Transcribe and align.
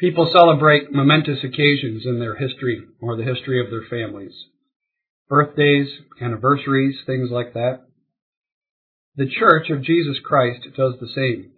People 0.00 0.30
celebrate 0.32 0.90
momentous 0.90 1.44
occasions 1.44 2.06
in 2.06 2.18
their 2.18 2.34
history 2.34 2.82
or 3.02 3.16
the 3.16 3.22
history 3.22 3.62
of 3.62 3.70
their 3.70 3.84
families. 3.90 4.32
Birthdays, 5.28 5.88
anniversaries, 6.22 6.96
things 7.04 7.28
like 7.30 7.52
that. 7.52 7.82
The 9.16 9.28
Church 9.28 9.68
of 9.68 9.82
Jesus 9.82 10.16
Christ 10.24 10.62
does 10.74 10.94
the 11.00 11.08
same. 11.14 11.52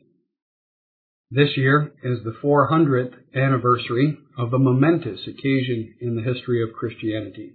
This 1.31 1.57
year 1.57 1.93
is 2.03 2.25
the 2.25 2.35
400th 2.43 3.15
anniversary 3.33 4.19
of 4.37 4.53
a 4.53 4.59
momentous 4.59 5.21
occasion 5.29 5.95
in 6.01 6.17
the 6.17 6.23
history 6.23 6.65
of 6.65 6.75
Christianity. 6.75 7.53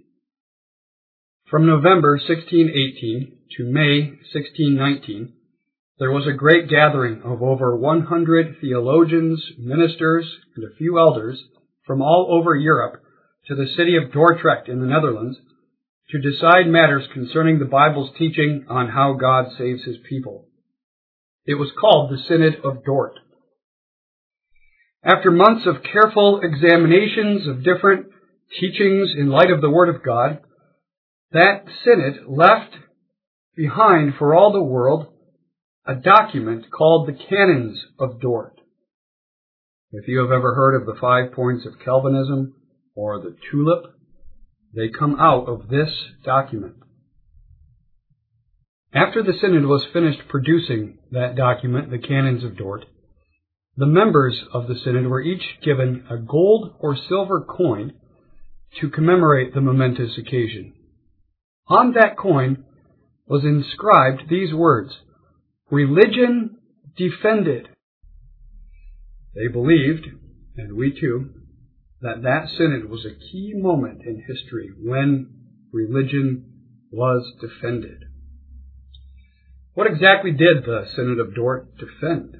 From 1.50 1.66
November 1.66 2.12
1618 2.12 3.36
to 3.58 3.64
May 3.64 4.08
1619, 4.32 5.34
there 5.98 6.12
was 6.12 6.26
a 6.28 6.36
great 6.36 6.68
gathering 6.68 7.22
of 7.24 7.42
over 7.42 7.76
100 7.76 8.56
theologians, 8.60 9.42
ministers, 9.58 10.26
and 10.54 10.64
a 10.64 10.76
few 10.76 10.98
elders 10.98 11.42
from 11.86 12.02
all 12.02 12.28
over 12.30 12.54
Europe 12.54 13.02
to 13.46 13.56
the 13.56 13.66
city 13.76 13.96
of 13.96 14.12
Dordrecht 14.12 14.68
in 14.68 14.80
the 14.80 14.86
Netherlands 14.86 15.38
to 16.10 16.20
decide 16.20 16.68
matters 16.68 17.04
concerning 17.12 17.58
the 17.58 17.64
Bible's 17.64 18.10
teaching 18.16 18.66
on 18.68 18.88
how 18.88 19.14
God 19.14 19.46
saves 19.58 19.84
his 19.84 19.96
people. 20.08 20.46
It 21.44 21.54
was 21.54 21.72
called 21.80 22.12
the 22.12 22.22
Synod 22.28 22.64
of 22.64 22.84
Dort. 22.84 23.14
After 25.02 25.30
months 25.30 25.66
of 25.66 25.82
careful 25.82 26.40
examinations 26.42 27.48
of 27.48 27.64
different 27.64 28.06
teachings 28.60 29.10
in 29.16 29.30
light 29.30 29.50
of 29.50 29.60
the 29.60 29.70
Word 29.70 29.88
of 29.88 30.04
God, 30.04 30.38
that 31.32 31.64
synod 31.84 32.26
left 32.28 32.74
behind 33.56 34.14
for 34.18 34.34
all 34.34 34.52
the 34.52 34.62
world 34.62 35.08
a 35.88 35.94
document 35.94 36.70
called 36.70 37.08
the 37.08 37.18
Canons 37.28 37.82
of 37.98 38.20
Dort. 38.20 38.60
If 39.90 40.06
you 40.06 40.18
have 40.18 40.30
ever 40.30 40.54
heard 40.54 40.78
of 40.78 40.86
the 40.86 41.00
five 41.00 41.32
points 41.32 41.64
of 41.64 41.82
Calvinism 41.82 42.54
or 42.94 43.18
the 43.18 43.34
tulip, 43.50 43.94
they 44.76 44.90
come 44.90 45.16
out 45.18 45.48
of 45.48 45.68
this 45.68 45.88
document. 46.22 46.74
After 48.92 49.22
the 49.22 49.32
Synod 49.40 49.64
was 49.64 49.86
finished 49.90 50.28
producing 50.28 50.98
that 51.10 51.36
document, 51.36 51.90
the 51.90 51.98
Canons 51.98 52.44
of 52.44 52.58
Dort, 52.58 52.84
the 53.78 53.86
members 53.86 54.38
of 54.52 54.68
the 54.68 54.74
Synod 54.84 55.06
were 55.06 55.22
each 55.22 55.42
given 55.64 56.04
a 56.10 56.18
gold 56.18 56.74
or 56.80 56.98
silver 57.08 57.40
coin 57.40 57.94
to 58.80 58.90
commemorate 58.90 59.54
the 59.54 59.62
momentous 59.62 60.18
occasion. 60.18 60.74
On 61.66 61.94
that 61.94 62.18
coin 62.18 62.64
was 63.26 63.44
inscribed 63.44 64.28
these 64.28 64.52
words, 64.52 64.92
Religion 65.70 66.56
defended. 66.96 67.68
They 69.34 69.48
believed, 69.52 70.06
and 70.56 70.76
we 70.76 70.98
too, 70.98 71.30
that 72.00 72.22
that 72.22 72.48
synod 72.56 72.88
was 72.88 73.04
a 73.04 73.18
key 73.30 73.52
moment 73.54 74.02
in 74.02 74.24
history 74.26 74.70
when 74.82 75.28
religion 75.72 76.44
was 76.90 77.32
defended. 77.40 78.04
What 79.74 79.86
exactly 79.86 80.32
did 80.32 80.64
the 80.64 80.86
Synod 80.96 81.20
of 81.20 81.34
Dort 81.34 81.76
defend? 81.76 82.36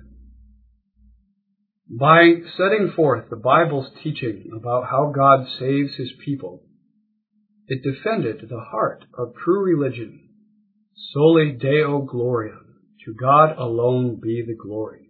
By 1.89 2.35
setting 2.57 2.93
forth 2.97 3.31
the 3.31 3.37
Bible's 3.37 3.91
teaching 4.03 4.51
about 4.57 4.85
how 4.91 5.13
God 5.15 5.47
saves 5.59 5.95
his 5.97 6.13
people, 6.25 6.63
it 7.67 7.83
defended 7.83 8.49
the 8.49 8.61
heart 8.61 9.05
of 9.17 9.35
true 9.45 9.63
religion, 9.63 10.31
soli 11.13 11.53
Deo 11.53 12.01
Gloria, 12.01 12.59
to 13.09 13.15
God 13.15 13.57
alone 13.57 14.21
be 14.23 14.45
the 14.47 14.55
glory. 14.55 15.09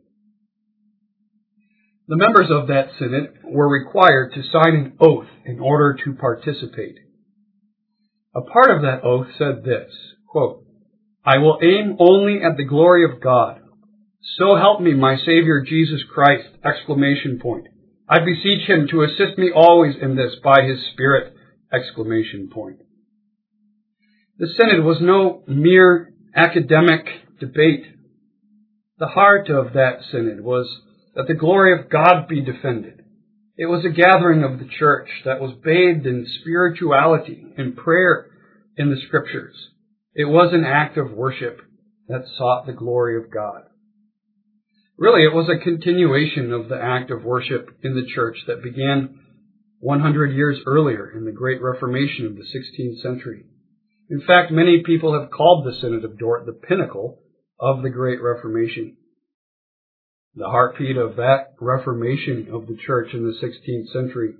The 2.06 2.16
members 2.16 2.46
of 2.48 2.68
that 2.68 2.90
synod 2.98 3.38
were 3.42 3.68
required 3.68 4.32
to 4.34 4.42
sign 4.42 4.74
an 4.76 4.92
oath 5.00 5.26
in 5.44 5.58
order 5.58 5.98
to 6.04 6.12
participate. 6.12 6.94
A 8.36 8.42
part 8.42 8.70
of 8.70 8.82
that 8.82 9.04
oath 9.04 9.26
said 9.36 9.64
this, 9.64 9.90
quote, 10.28 10.62
I 11.24 11.38
will 11.38 11.58
aim 11.60 11.96
only 11.98 12.40
at 12.40 12.56
the 12.56 12.64
glory 12.64 13.04
of 13.04 13.20
God. 13.20 13.60
So 14.38 14.54
help 14.54 14.80
me, 14.80 14.94
my 14.94 15.16
Savior 15.16 15.64
Jesus 15.68 16.00
Christ! 16.14 16.48
Exclamation 16.64 17.40
point. 17.42 17.66
I 18.08 18.20
beseech 18.20 18.68
him 18.68 18.86
to 18.90 19.02
assist 19.02 19.38
me 19.38 19.50
always 19.52 19.96
in 20.00 20.14
this 20.14 20.36
by 20.42 20.62
his 20.62 20.78
Spirit! 20.92 21.34
Exclamation 21.72 22.48
point. 22.48 22.78
The 24.38 24.46
synod 24.56 24.84
was 24.84 24.98
no 25.00 25.42
mere 25.48 26.12
academic 26.34 27.06
debate. 27.40 27.84
The 28.98 29.06
heart 29.06 29.48
of 29.48 29.74
that 29.74 30.00
synod 30.10 30.40
was 30.40 30.66
that 31.14 31.28
the 31.28 31.34
glory 31.34 31.78
of 31.78 31.88
God 31.88 32.26
be 32.28 32.40
defended. 32.40 33.04
It 33.56 33.66
was 33.66 33.84
a 33.84 33.90
gathering 33.90 34.42
of 34.42 34.58
the 34.58 34.68
church 34.78 35.08
that 35.24 35.40
was 35.40 35.56
bathed 35.64 36.06
in 36.06 36.26
spirituality 36.40 37.46
and 37.56 37.76
prayer 37.76 38.26
in 38.76 38.90
the 38.90 39.00
scriptures. 39.06 39.54
It 40.14 40.26
was 40.26 40.52
an 40.52 40.64
act 40.64 40.96
of 40.96 41.12
worship 41.12 41.60
that 42.08 42.24
sought 42.36 42.66
the 42.66 42.72
glory 42.72 43.16
of 43.16 43.30
God. 43.30 43.62
Really, 44.96 45.22
it 45.22 45.34
was 45.34 45.48
a 45.48 45.62
continuation 45.62 46.52
of 46.52 46.68
the 46.68 46.80
act 46.80 47.12
of 47.12 47.22
worship 47.22 47.68
in 47.84 47.94
the 47.94 48.06
church 48.12 48.36
that 48.48 48.62
began 48.62 49.20
100 49.78 50.34
years 50.34 50.58
earlier 50.66 51.08
in 51.16 51.24
the 51.24 51.30
Great 51.30 51.62
Reformation 51.62 52.26
of 52.26 52.34
the 52.34 52.42
16th 52.42 53.00
century. 53.00 53.44
In 54.10 54.22
fact, 54.26 54.50
many 54.50 54.82
people 54.84 55.18
have 55.18 55.30
called 55.30 55.64
the 55.64 55.78
Synod 55.80 56.04
of 56.04 56.18
Dort 56.18 56.46
the 56.46 56.52
pinnacle 56.52 57.20
of 57.60 57.82
the 57.82 57.90
Great 57.90 58.20
Reformation. 58.22 58.96
The 60.34 60.48
heartbeat 60.48 60.96
of 60.96 61.16
that 61.16 61.54
Reformation 61.60 62.48
of 62.52 62.66
the 62.66 62.76
church 62.76 63.08
in 63.12 63.24
the 63.24 63.34
16th 63.44 63.92
century 63.92 64.34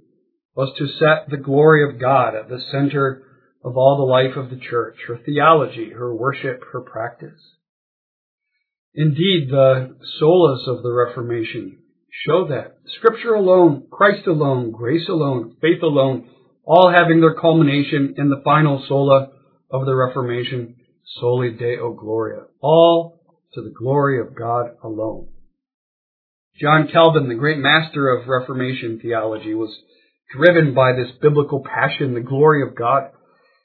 was 0.54 0.72
to 0.78 0.86
set 0.86 1.30
the 1.30 1.42
glory 1.42 1.88
of 1.88 2.00
God 2.00 2.34
at 2.34 2.48
the 2.48 2.60
center 2.70 3.22
of 3.64 3.76
all 3.76 3.96
the 3.96 4.02
life 4.02 4.36
of 4.36 4.50
the 4.50 4.64
church, 4.64 4.96
her 5.06 5.18
theology, 5.24 5.90
her 5.90 6.14
worship, 6.14 6.62
her 6.72 6.80
practice. 6.80 7.40
Indeed, 8.94 9.48
the 9.50 9.96
solas 10.20 10.66
of 10.66 10.82
the 10.82 10.92
Reformation 10.92 11.78
show 12.26 12.48
that 12.48 12.78
Scripture 12.96 13.34
alone, 13.34 13.86
Christ 13.90 14.26
alone, 14.26 14.72
grace 14.72 15.08
alone, 15.08 15.56
faith 15.60 15.82
alone, 15.82 16.28
all 16.64 16.92
having 16.92 17.20
their 17.20 17.34
culmination 17.34 18.14
in 18.16 18.28
the 18.28 18.42
final 18.44 18.84
sola 18.88 19.28
of 19.70 19.86
the 19.86 19.94
Reformation, 19.94 20.76
soli 21.20 21.52
Deo 21.52 21.92
Gloria, 21.92 22.44
all 22.60 23.20
to 23.54 23.62
the 23.62 23.74
glory 23.76 24.20
of 24.20 24.34
God 24.34 24.70
alone. 24.82 25.28
John 26.60 26.88
Calvin, 26.92 27.28
the 27.28 27.34
great 27.34 27.58
master 27.58 28.08
of 28.08 28.28
Reformation 28.28 28.98
theology, 29.00 29.54
was 29.54 29.74
driven 30.34 30.74
by 30.74 30.92
this 30.92 31.10
biblical 31.22 31.64
passion, 31.64 32.14
the 32.14 32.20
glory 32.20 32.62
of 32.62 32.76
God. 32.76 33.10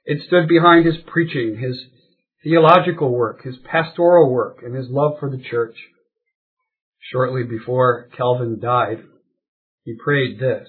It 0.06 0.26
stood 0.28 0.48
behind 0.48 0.86
his 0.86 0.98
preaching, 1.08 1.58
his 1.58 1.80
theological 2.44 3.10
work, 3.10 3.44
his 3.44 3.56
pastoral 3.70 4.32
work, 4.32 4.60
and 4.64 4.76
his 4.76 4.88
love 4.90 5.14
for 5.20 5.30
the 5.30 5.42
church. 5.42 5.76
Shortly 7.12 7.44
before 7.44 8.10
Calvin 8.16 8.60
died, 8.62 9.00
he 9.84 9.96
prayed 10.02 10.40
this. 10.40 10.68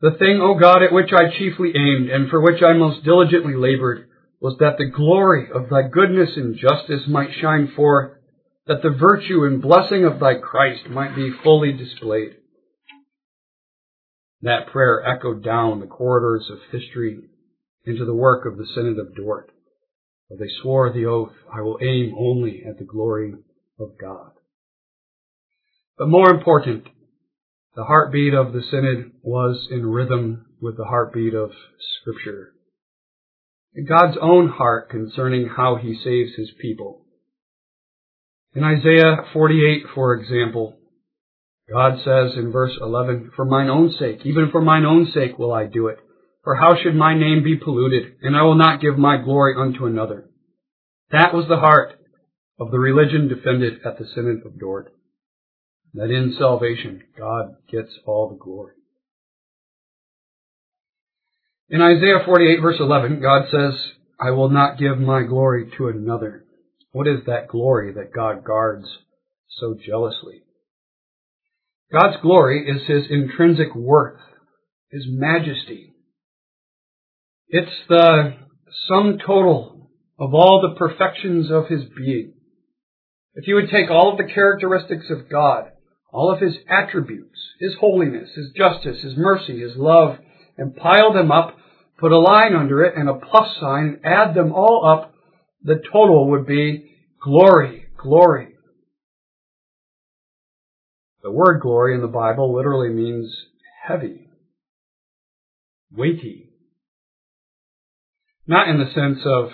The 0.00 0.16
thing, 0.18 0.40
O 0.42 0.58
God, 0.58 0.82
at 0.82 0.92
which 0.92 1.10
I 1.12 1.36
chiefly 1.38 1.72
aimed, 1.74 2.10
and 2.10 2.28
for 2.28 2.40
which 2.40 2.62
I 2.62 2.74
most 2.74 3.04
diligently 3.04 3.54
labored, 3.54 4.08
was 4.44 4.58
that 4.60 4.76
the 4.76 4.84
glory 4.84 5.48
of 5.54 5.70
thy 5.70 5.88
goodness 5.88 6.28
and 6.36 6.54
justice 6.54 7.08
might 7.08 7.30
shine 7.40 7.72
forth, 7.74 8.12
that 8.66 8.82
the 8.82 8.90
virtue 8.90 9.42
and 9.44 9.62
blessing 9.62 10.04
of 10.04 10.20
thy 10.20 10.34
Christ 10.34 10.86
might 10.90 11.16
be 11.16 11.32
fully 11.42 11.72
displayed. 11.72 12.36
That 14.42 14.66
prayer 14.70 15.02
echoed 15.02 15.42
down 15.42 15.80
the 15.80 15.86
corridors 15.86 16.50
of 16.52 16.58
history 16.70 17.20
into 17.86 18.04
the 18.04 18.12
work 18.12 18.44
of 18.44 18.58
the 18.58 18.66
Synod 18.74 18.98
of 18.98 19.14
Dort, 19.14 19.50
where 20.28 20.38
they 20.38 20.52
swore 20.60 20.92
the 20.92 21.06
oath, 21.06 21.32
I 21.50 21.62
will 21.62 21.78
aim 21.80 22.14
only 22.14 22.64
at 22.68 22.76
the 22.76 22.84
glory 22.84 23.32
of 23.80 23.92
God. 23.98 24.32
But 25.96 26.08
more 26.08 26.28
important, 26.28 26.84
the 27.74 27.84
heartbeat 27.84 28.34
of 28.34 28.52
the 28.52 28.62
Synod 28.70 29.12
was 29.22 29.68
in 29.70 29.86
rhythm 29.86 30.44
with 30.60 30.76
the 30.76 30.84
heartbeat 30.84 31.32
of 31.32 31.50
Scripture. 32.02 32.50
God's 33.82 34.16
own 34.20 34.48
heart 34.48 34.88
concerning 34.88 35.48
how 35.48 35.76
he 35.76 35.94
saves 35.94 36.36
his 36.36 36.50
people. 36.60 37.04
In 38.54 38.62
Isaiah 38.62 39.16
48, 39.32 39.82
for 39.94 40.14
example, 40.14 40.76
God 41.72 41.98
says 42.04 42.36
in 42.36 42.52
verse 42.52 42.72
11, 42.80 43.32
For 43.34 43.44
mine 43.44 43.68
own 43.68 43.92
sake, 43.98 44.20
even 44.24 44.50
for 44.52 44.60
mine 44.60 44.84
own 44.84 45.10
sake 45.12 45.38
will 45.38 45.52
I 45.52 45.66
do 45.66 45.88
it. 45.88 45.98
For 46.44 46.54
how 46.54 46.76
should 46.80 46.94
my 46.94 47.18
name 47.18 47.42
be 47.42 47.56
polluted? 47.56 48.16
And 48.22 48.36
I 48.36 48.42
will 48.42 48.54
not 48.54 48.80
give 48.80 48.96
my 48.96 49.16
glory 49.16 49.54
unto 49.58 49.86
another. 49.86 50.28
That 51.10 51.34
was 51.34 51.46
the 51.48 51.56
heart 51.56 51.98
of 52.60 52.70
the 52.70 52.78
religion 52.78 53.28
defended 53.28 53.80
at 53.84 53.98
the 53.98 54.06
Synod 54.14 54.46
of 54.46 54.60
Dort. 54.60 54.92
That 55.94 56.10
in 56.10 56.36
salvation, 56.38 57.02
God 57.18 57.56
gets 57.70 57.90
all 58.06 58.28
the 58.28 58.36
glory. 58.36 58.74
In 61.74 61.82
Isaiah 61.82 62.24
48 62.24 62.60
verse 62.62 62.76
11, 62.78 63.20
God 63.20 63.46
says, 63.50 63.74
I 64.20 64.30
will 64.30 64.48
not 64.48 64.78
give 64.78 64.96
my 64.96 65.24
glory 65.24 65.72
to 65.76 65.88
another. 65.88 66.44
What 66.92 67.08
is 67.08 67.26
that 67.26 67.48
glory 67.48 67.92
that 67.94 68.14
God 68.14 68.44
guards 68.44 68.86
so 69.58 69.76
jealously? 69.84 70.44
God's 71.92 72.18
glory 72.22 72.64
is 72.68 72.86
His 72.86 73.10
intrinsic 73.10 73.74
worth, 73.74 74.20
His 74.92 75.02
majesty. 75.08 75.94
It's 77.48 77.74
the 77.88 78.34
sum 78.86 79.18
total 79.26 79.90
of 80.16 80.32
all 80.32 80.60
the 80.62 80.78
perfections 80.78 81.50
of 81.50 81.66
His 81.66 81.82
being. 81.96 82.34
If 83.34 83.48
you 83.48 83.56
would 83.56 83.70
take 83.70 83.90
all 83.90 84.12
of 84.12 84.18
the 84.18 84.32
characteristics 84.32 85.06
of 85.10 85.28
God, 85.28 85.72
all 86.12 86.30
of 86.30 86.40
His 86.40 86.54
attributes, 86.68 87.36
His 87.58 87.74
holiness, 87.80 88.30
His 88.36 88.52
justice, 88.56 89.02
His 89.02 89.16
mercy, 89.16 89.58
His 89.58 89.74
love, 89.74 90.18
and 90.56 90.76
pile 90.76 91.12
them 91.12 91.32
up, 91.32 91.56
put 91.98 92.12
a 92.12 92.18
line 92.18 92.54
under 92.54 92.84
it 92.84 92.94
and 92.96 93.08
a 93.08 93.14
plus 93.14 93.48
sign, 93.60 93.84
and 93.84 94.04
add 94.04 94.34
them 94.34 94.52
all 94.52 94.86
up, 94.86 95.14
the 95.62 95.80
total 95.92 96.30
would 96.30 96.46
be 96.46 96.90
glory, 97.22 97.86
glory. 97.96 98.54
The 101.22 101.30
word 101.30 101.60
glory 101.62 101.94
in 101.94 102.02
the 102.02 102.06
Bible 102.06 102.54
literally 102.54 102.90
means 102.90 103.34
heavy, 103.86 104.28
weighty. 105.90 106.50
Not 108.46 108.68
in 108.68 108.78
the 108.78 108.92
sense 108.92 109.20
of 109.24 109.50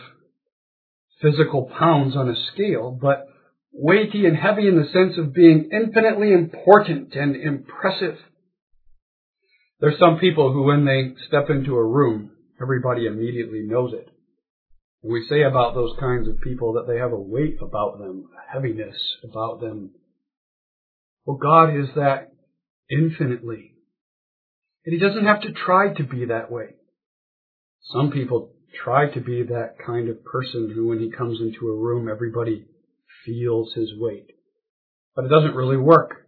physical 1.22 1.70
pounds 1.78 2.16
on 2.16 2.28
a 2.28 2.34
scale, 2.52 2.98
but 3.00 3.28
weighty 3.72 4.26
and 4.26 4.36
heavy 4.36 4.66
in 4.66 4.76
the 4.76 4.88
sense 4.92 5.16
of 5.16 5.32
being 5.32 5.70
infinitely 5.72 6.32
important 6.32 7.14
and 7.14 7.36
impressive. 7.36 8.18
There's 9.80 9.98
some 9.98 10.18
people 10.18 10.52
who 10.52 10.64
when 10.64 10.84
they 10.84 11.14
step 11.26 11.48
into 11.48 11.76
a 11.76 11.84
room, 11.84 12.32
everybody 12.60 13.06
immediately 13.06 13.62
knows 13.62 13.92
it. 13.94 14.08
We 15.02 15.26
say 15.28 15.42
about 15.42 15.74
those 15.74 15.96
kinds 15.98 16.28
of 16.28 16.42
people 16.42 16.74
that 16.74 16.86
they 16.86 16.98
have 16.98 17.12
a 17.12 17.18
weight 17.18 17.56
about 17.62 17.98
them, 17.98 18.28
a 18.36 18.52
heaviness 18.52 18.96
about 19.24 19.60
them. 19.60 19.92
Well, 21.24 21.38
God 21.38 21.74
is 21.74 21.88
that 21.96 22.32
infinitely. 22.90 23.72
And 24.84 24.92
He 24.92 24.98
doesn't 24.98 25.24
have 25.24 25.42
to 25.42 25.52
try 25.52 25.94
to 25.94 26.04
be 26.04 26.26
that 26.26 26.52
way. 26.52 26.74
Some 27.92 28.10
people 28.10 28.52
try 28.84 29.08
to 29.10 29.20
be 29.20 29.42
that 29.44 29.76
kind 29.84 30.08
of 30.08 30.24
person 30.24 30.70
who, 30.74 30.88
when 30.88 31.00
he 31.00 31.10
comes 31.10 31.40
into 31.40 31.68
a 31.68 31.76
room, 31.76 32.08
everybody 32.08 32.66
feels 33.24 33.72
his 33.74 33.90
weight. 33.96 34.28
But 35.16 35.24
it 35.24 35.28
doesn't 35.28 35.56
really 35.56 35.76
work 35.76 36.26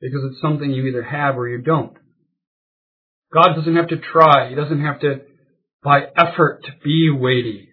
because 0.00 0.20
it's 0.30 0.40
something 0.40 0.70
you 0.70 0.86
either 0.86 1.02
have 1.02 1.38
or 1.38 1.48
you 1.48 1.58
don't. 1.58 1.96
God 3.32 3.54
doesn't 3.54 3.76
have 3.76 3.88
to 3.88 3.98
try. 3.98 4.48
He 4.48 4.54
doesn't 4.54 4.80
have 4.80 5.00
to, 5.00 5.20
by 5.82 6.02
effort, 6.16 6.64
to 6.64 6.72
be 6.82 7.10
weighty. 7.10 7.68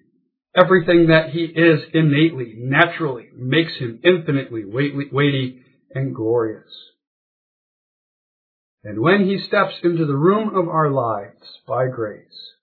Everything 0.55 1.07
that 1.07 1.29
he 1.31 1.41
is 1.43 1.81
innately, 1.93 2.53
naturally, 2.57 3.29
makes 3.35 3.73
him 3.77 3.99
infinitely 4.03 4.63
weighty 4.65 5.61
and 5.93 6.15
glorious. 6.15 6.71
And 8.83 8.99
when 8.99 9.25
he 9.25 9.43
steps 9.47 9.73
into 9.83 10.05
the 10.05 10.15
room 10.15 10.55
of 10.55 10.67
our 10.69 10.91
lives 10.91 11.59
by 11.67 11.87
grace, 11.87 12.53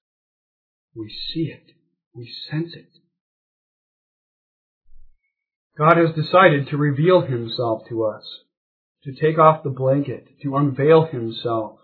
we 0.95 1.09
see 1.33 1.53
it. 1.53 1.73
We 2.15 2.33
sense 2.51 2.75
it. 2.75 2.89
God 5.77 5.97
has 5.97 6.15
decided 6.15 6.69
to 6.69 6.77
reveal 6.77 7.23
himself 7.23 7.83
to 7.89 8.05
us, 8.05 8.25
to 9.05 9.13
take 9.13 9.39
off 9.39 9.65
the 9.65 9.71
blanket, 9.71 10.29
to 10.43 10.57
unveil 10.57 11.07
himself 11.07 11.79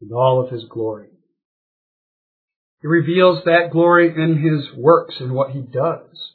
in 0.00 0.12
all 0.12 0.44
of 0.44 0.50
his 0.50 0.64
glory. 0.64 1.08
He 2.80 2.86
reveals 2.86 3.44
that 3.44 3.70
glory 3.72 4.14
in 4.14 4.40
his 4.40 4.76
works 4.76 5.16
and 5.18 5.32
what 5.32 5.50
he 5.50 5.60
does, 5.60 6.32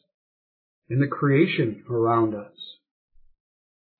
in 0.90 1.00
the 1.00 1.08
creation 1.08 1.84
around 1.90 2.36
us. 2.36 2.52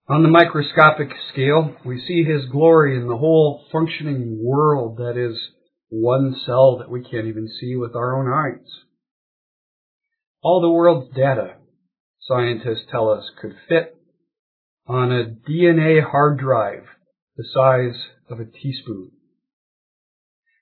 On 0.10 0.22
the 0.22 0.30
microscopic 0.30 1.10
scale, 1.32 1.78
we 1.86 2.04
see 2.06 2.26
his 2.26 2.46
glory 2.52 2.98
in 2.98 3.08
the 3.08 3.18
whole 3.18 3.64
functioning 3.72 4.40
world 4.44 4.98
that 4.98 5.16
is 5.16 5.40
one 5.90 6.36
cell 6.46 6.80
that 6.80 6.90
we 6.90 7.02
can't 7.02 7.28
even 7.28 7.48
see 7.48 7.78
with 7.78 7.96
our 7.96 8.20
own 8.20 8.28
eyes. 8.28 8.68
All 10.42 10.60
the 10.60 10.70
world's 10.70 11.16
data, 11.16 11.56
scientists 12.20 12.86
tell 12.92 13.10
us, 13.10 13.24
could 13.42 13.56
fit 13.70 13.96
on 14.86 15.14
a 15.14 15.50
DNA 15.50 16.04
hard 16.04 16.38
drive 16.38 16.84
the 17.38 17.46
size 17.54 18.08
of 18.30 18.42
a 18.42 18.46
teaspoon. 18.46 19.12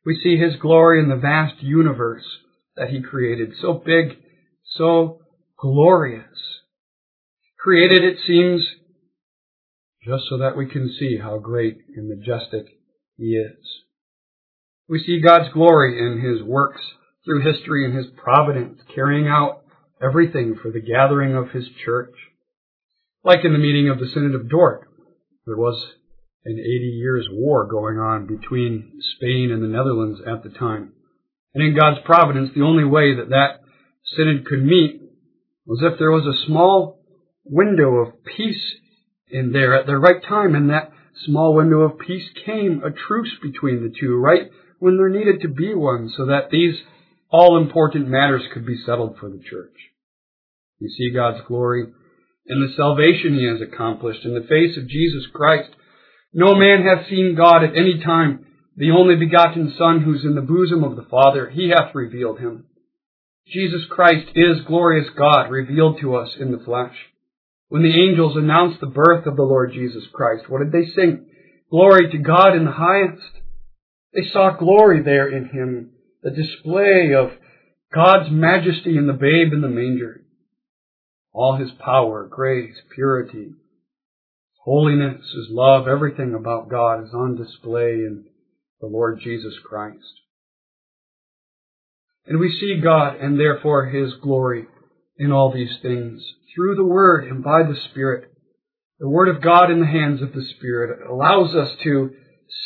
We 0.06 0.20
see 0.22 0.38
His 0.38 0.56
glory 0.56 1.00
in 1.02 1.10
the 1.10 1.16
vast 1.16 1.62
universe 1.62 2.26
that 2.76 2.90
He 2.90 3.02
created, 3.02 3.54
so 3.62 3.74
big, 3.74 4.18
so 4.76 5.22
glorious. 5.60 6.26
Created, 7.60 8.04
it 8.04 8.18
seems, 8.26 8.66
just 10.04 10.24
so 10.30 10.40
that 10.40 10.58
we 10.58 10.68
can 10.68 10.92
see 11.00 11.18
how 11.22 11.38
great 11.38 11.78
and 11.96 12.10
majestic 12.10 12.66
He 13.18 13.36
is. 13.36 13.64
We 14.90 15.00
see 15.00 15.22
God's 15.22 15.54
glory 15.54 16.00
in 16.00 16.22
His 16.22 16.42
works 16.42 16.82
through 17.24 17.42
history 17.42 17.86
and 17.86 17.96
His 17.96 18.08
providence, 18.18 18.80
carrying 18.96 19.28
out 19.28 19.62
everything 20.02 20.58
for 20.60 20.72
the 20.72 20.82
gathering 20.82 21.36
of 21.36 21.52
His 21.52 21.66
church. 21.86 22.16
Like 23.24 23.46
in 23.46 23.54
the 23.54 23.60
meeting 23.60 23.90
of 23.90 24.00
the 24.00 24.08
Synod 24.08 24.34
of 24.34 24.50
Dort, 24.50 24.88
there 25.46 25.58
was 25.58 25.80
an 26.46 26.58
80 26.58 26.66
years 26.66 27.28
war 27.32 27.68
going 27.68 27.98
on 27.98 28.26
between 28.26 29.00
Spain 29.16 29.52
and 29.52 29.62
the 29.62 29.68
Netherlands 29.68 30.20
at 30.26 30.44
the 30.44 30.50
time. 30.50 30.94
And 31.54 31.64
in 31.64 31.78
God's 31.78 32.00
providence, 32.06 32.52
the 32.56 32.64
only 32.64 32.86
way 32.86 33.16
that 33.16 33.30
that 33.30 33.62
synod 34.16 34.46
could 34.46 34.64
meet 34.64 35.02
was 35.66 35.82
if 35.84 36.00
there 36.00 36.12
was 36.12 36.26
a 36.26 36.46
small 36.48 37.00
window 37.44 37.98
of 37.98 38.24
peace 38.24 38.76
in 39.30 39.52
there 39.52 39.80
at 39.80 39.86
the 39.86 39.98
right 39.98 40.24
time, 40.24 40.56
and 40.56 40.70
that 40.70 40.92
small 41.26 41.54
window 41.56 41.82
of 41.82 42.00
peace 42.00 42.28
came, 42.46 42.82
a 42.84 42.92
truce 42.92 43.32
between 43.42 43.84
the 43.84 43.94
two, 44.00 44.16
right 44.16 44.50
when 44.80 44.98
there 44.98 45.10
needed 45.10 45.42
to 45.42 45.48
be 45.48 45.74
one, 45.74 46.12
so 46.16 46.26
that 46.26 46.50
these 46.52 46.76
all 47.30 47.62
important 47.62 48.08
matters 48.08 48.44
could 48.54 48.66
be 48.66 48.82
settled 48.86 49.18
for 49.20 49.30
the 49.30 49.42
church. 49.50 49.76
We 50.80 50.90
see 50.90 51.14
God's 51.14 51.46
glory 51.48 51.86
in 52.48 52.60
the 52.60 52.74
salvation 52.76 53.36
he 53.36 53.46
has 53.46 53.62
accomplished 53.62 54.26
in 54.26 54.34
the 54.34 54.48
face 54.48 54.78
of 54.78 54.90
Jesus 54.90 55.28
Christ 55.32 55.70
no 56.34 56.56
man 56.56 56.84
hath 56.84 57.10
seen 57.10 57.36
God 57.36 57.64
at 57.64 57.76
any 57.76 58.02
time. 58.04 58.46
The 58.78 58.92
only 58.92 59.16
begotten 59.16 59.74
Son, 59.78 60.02
who's 60.02 60.24
in 60.24 60.36
the 60.36 60.42
bosom 60.42 60.84
of 60.84 60.96
the 60.96 61.08
Father, 61.10 61.50
he 61.50 61.70
hath 61.70 61.94
revealed 61.94 62.40
him. 62.40 62.66
Jesus 63.48 63.82
Christ 63.90 64.30
is 64.36 64.66
glorious 64.66 65.08
God 65.18 65.52
revealed 65.52 66.00
to 66.00 66.16
us 66.16 66.30
in 66.40 66.52
the 66.52 66.64
flesh. 66.64 66.96
When 67.68 67.84
the 67.84 68.02
angels 68.02 68.38
announced 68.38 68.80
the 68.80 68.88
birth 68.88 69.26
of 69.26 69.36
the 69.36 69.44
Lord 69.44 69.74
Jesus 69.74 70.04
Christ, 70.14 70.50
what 70.50 70.60
did 70.60 70.72
they 70.72 70.90
sing? 70.92 71.28
Glory 71.70 72.10
to 72.12 72.18
God 72.18 72.56
in 72.56 72.66
the 72.66 72.72
highest. 72.72 73.22
They 74.14 74.30
saw 74.32 74.58
glory 74.58 75.04
there 75.04 75.30
in 75.30 75.50
him, 75.50 75.92
the 76.22 76.32
display 76.32 77.14
of 77.14 77.32
God's 77.94 78.30
majesty 78.30 78.98
in 78.98 79.08
the 79.08 79.14
babe 79.14 79.54
in 79.54 79.62
the 79.62 79.70
manger. 79.70 80.22
All 81.34 81.58
his 81.58 81.72
power, 81.80 82.28
grace, 82.30 82.76
purity, 82.94 83.54
Holiness, 84.64 85.22
His 85.36 85.48
love, 85.50 85.88
everything 85.88 86.36
about 86.36 86.70
God 86.70 87.04
is 87.04 87.14
on 87.14 87.36
display 87.36 87.94
in 87.94 88.26
the 88.80 88.88
Lord 88.88 89.20
Jesus 89.24 89.54
Christ. 89.68 90.22
And 92.28 92.40
we 92.40 92.56
see 92.60 92.80
God 92.82 93.16
and 93.16 93.40
therefore 93.40 93.88
His 93.88 94.14
glory 94.22 94.68
in 95.18 95.32
all 95.32 95.52
these 95.52 95.78
things 95.82 96.24
through 96.54 96.76
the 96.76 96.86
Word 96.86 97.26
and 97.26 97.44
by 97.44 97.64
the 97.64 97.78
Spirit. 97.90 98.32
The 99.00 99.10
Word 99.10 99.36
of 99.36 99.42
God 99.42 99.72
in 99.72 99.80
the 99.80 99.88
hands 99.88 100.22
of 100.22 100.32
the 100.34 100.46
Spirit 100.58 101.10
allows 101.10 101.56
us 101.56 101.70
to 101.84 102.12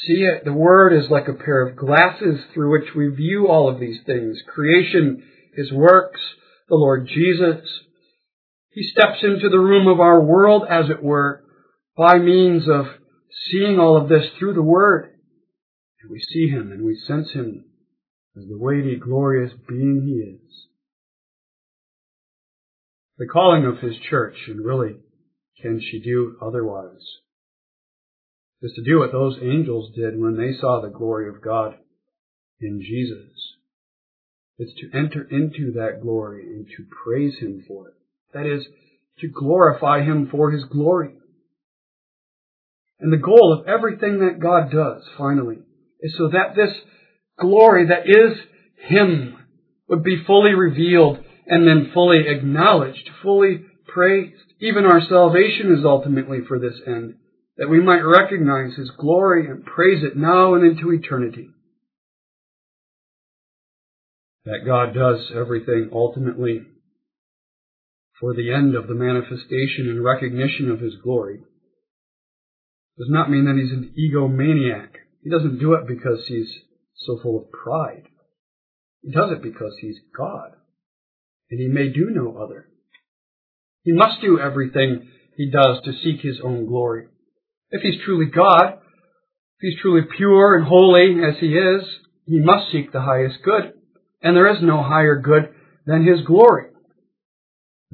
see 0.05 0.23
it. 0.23 0.43
The 0.43 0.51
Word 0.51 0.91
is 0.91 1.09
like 1.09 1.29
a 1.29 1.33
pair 1.33 1.65
of 1.65 1.77
glasses 1.77 2.41
through 2.53 2.73
which 2.73 2.93
we 2.93 3.07
view 3.07 3.47
all 3.47 3.69
of 3.69 3.79
these 3.79 3.99
things. 4.05 4.37
Creation, 4.53 5.23
His 5.55 5.71
works, 5.71 6.19
the 6.67 6.75
Lord 6.75 7.07
Jesus. 7.07 7.61
He 8.71 8.83
steps 8.83 9.19
into 9.23 9.47
the 9.47 9.59
room 9.59 9.87
of 9.87 10.01
our 10.01 10.21
world, 10.21 10.63
as 10.69 10.89
it 10.89 11.01
were, 11.01 11.44
by 11.95 12.17
means 12.17 12.67
of 12.67 12.85
seeing 13.49 13.79
all 13.79 13.97
of 13.97 14.09
this 14.09 14.25
through 14.37 14.53
the 14.53 14.61
Word. 14.61 15.11
And 16.01 16.11
we 16.11 16.19
see 16.19 16.47
Him 16.47 16.71
and 16.71 16.85
we 16.85 16.95
sense 17.07 17.31
Him 17.31 17.65
as 18.37 18.43
the 18.47 18.57
weighty, 18.57 18.97
glorious 18.97 19.51
being 19.67 20.01
He 20.05 20.31
is. 20.35 20.67
The 23.17 23.27
calling 23.27 23.65
of 23.65 23.79
His 23.79 23.95
church, 24.09 24.35
and 24.47 24.63
really, 24.65 24.97
can 25.61 25.79
she 25.79 26.01
do 26.01 26.35
otherwise? 26.41 27.01
Is 28.61 28.73
to 28.75 28.83
do 28.83 28.99
what 28.99 29.11
those 29.11 29.37
angels 29.41 29.91
did 29.95 30.19
when 30.19 30.37
they 30.37 30.57
saw 30.59 30.81
the 30.81 30.89
glory 30.89 31.29
of 31.29 31.41
God 31.41 31.75
in 32.59 32.81
Jesus. 32.81 33.55
It's 34.57 34.73
to 34.81 34.97
enter 34.97 35.21
into 35.23 35.73
that 35.73 36.01
glory 36.01 36.43
and 36.43 36.65
to 36.67 36.85
praise 37.03 37.37
Him 37.39 37.63
for 37.67 37.89
it. 37.89 37.93
That 38.33 38.45
is, 38.45 38.65
to 39.19 39.27
glorify 39.27 40.03
Him 40.03 40.27
for 40.31 40.51
His 40.51 40.63
glory. 40.65 41.15
And 42.99 43.11
the 43.11 43.17
goal 43.17 43.53
of 43.53 43.67
everything 43.67 44.19
that 44.19 44.39
God 44.39 44.71
does, 44.71 45.03
finally, 45.17 45.57
is 46.01 46.15
so 46.17 46.29
that 46.29 46.55
this 46.55 46.73
glory 47.39 47.87
that 47.87 48.07
is 48.07 48.37
Him 48.87 49.37
would 49.89 50.03
be 50.03 50.23
fully 50.25 50.53
revealed 50.53 51.19
and 51.47 51.67
then 51.67 51.91
fully 51.93 52.27
acknowledged, 52.27 53.09
fully 53.21 53.65
praised. 53.87 54.41
Even 54.59 54.85
our 54.85 55.01
salvation 55.01 55.75
is 55.77 55.85
ultimately 55.85 56.39
for 56.47 56.57
this 56.57 56.79
end, 56.87 57.15
that 57.57 57.69
we 57.69 57.81
might 57.81 58.01
recognize 58.01 58.75
His 58.75 58.89
glory 58.91 59.47
and 59.47 59.65
praise 59.65 60.03
it 60.03 60.15
now 60.15 60.55
and 60.55 60.65
into 60.65 60.91
eternity. 60.91 61.49
That 64.45 64.65
God 64.65 64.93
does 64.93 65.31
everything 65.35 65.89
ultimately 65.91 66.61
for 68.21 68.33
the 68.33 68.53
end 68.53 68.75
of 68.75 68.87
the 68.87 68.93
manifestation 68.93 69.89
and 69.89 70.03
recognition 70.03 70.71
of 70.71 70.79
His 70.79 70.93
glory 71.03 71.41
does 72.97 73.09
not 73.09 73.29
mean 73.29 73.45
that 73.45 73.55
He's 73.55 73.71
an 73.71 73.93
egomaniac. 73.97 74.89
He 75.23 75.29
doesn't 75.29 75.59
do 75.59 75.73
it 75.73 75.87
because 75.87 76.25
He's 76.27 76.51
so 77.05 77.19
full 77.21 77.37
of 77.39 77.51
pride. 77.51 78.03
He 79.01 79.11
does 79.11 79.31
it 79.31 79.41
because 79.43 79.73
He's 79.81 79.97
God, 80.17 80.51
and 81.51 81.59
He 81.59 81.67
may 81.67 81.89
do 81.89 82.09
no 82.11 82.37
other. 82.37 82.67
He 83.83 83.91
must 83.91 84.21
do 84.21 84.39
everything 84.39 85.09
He 85.35 85.51
does 85.51 85.83
to 85.83 85.93
seek 86.03 86.21
His 86.21 86.39
own 86.43 86.65
glory. 86.65 87.07
If 87.69 87.81
He's 87.81 88.01
truly 88.03 88.27
God, 88.27 88.73
if 88.73 89.59
He's 89.61 89.81
truly 89.81 90.01
pure 90.17 90.57
and 90.57 90.65
holy 90.65 91.17
as 91.23 91.39
He 91.39 91.53
is, 91.53 91.83
He 92.25 92.39
must 92.39 92.71
seek 92.71 92.91
the 92.91 93.01
highest 93.01 93.43
good, 93.43 93.73
and 94.21 94.35
there 94.35 94.51
is 94.55 94.61
no 94.61 94.81
higher 94.81 95.19
good 95.19 95.53
than 95.85 96.05
His 96.05 96.25
glory. 96.25 96.67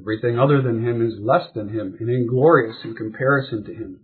Everything 0.00 0.38
other 0.38 0.62
than 0.62 0.82
Him 0.82 1.04
is 1.04 1.14
less 1.20 1.48
than 1.54 1.68
Him 1.68 1.96
and 1.98 2.08
inglorious 2.08 2.76
in 2.84 2.94
comparison 2.94 3.64
to 3.64 3.74
Him. 3.74 4.00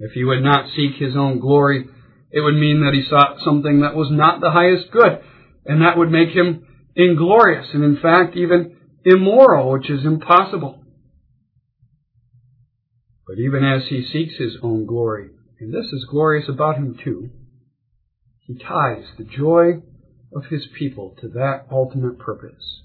If 0.00 0.12
He 0.12 0.24
would 0.24 0.42
not 0.42 0.70
seek 0.74 0.94
His 0.94 1.14
own 1.14 1.38
glory, 1.38 1.86
it 2.30 2.40
would 2.40 2.54
mean 2.54 2.80
that 2.80 2.94
He 2.94 3.08
sought 3.08 3.40
something 3.44 3.82
that 3.82 3.94
was 3.94 4.08
not 4.10 4.40
the 4.40 4.50
highest 4.50 4.90
good, 4.90 5.20
and 5.66 5.82
that 5.82 5.98
would 5.98 6.10
make 6.10 6.30
Him 6.30 6.66
inglorious, 6.96 7.68
and 7.74 7.84
in 7.84 7.98
fact 7.98 8.34
even 8.34 8.76
immoral, 9.04 9.70
which 9.70 9.90
is 9.90 10.04
impossible. 10.06 10.82
But 13.26 13.38
even 13.38 13.62
as 13.62 13.88
He 13.88 14.06
seeks 14.10 14.36
His 14.38 14.56
own 14.62 14.86
glory, 14.86 15.30
and 15.60 15.72
this 15.72 15.92
is 15.92 16.06
glorious 16.10 16.48
about 16.48 16.76
Him 16.76 16.98
too, 17.04 17.28
He 18.46 18.54
ties 18.54 19.04
the 19.18 19.24
joy 19.24 19.82
of 20.34 20.46
His 20.46 20.66
people 20.78 21.14
to 21.20 21.28
that 21.28 21.66
ultimate 21.70 22.18
purpose. 22.18 22.80